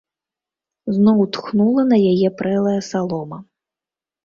Зноў 0.95 1.19
тхнула 1.37 1.85
на 1.91 2.01
яе 2.15 2.33
прэлая 2.41 2.75
салома. 2.91 3.37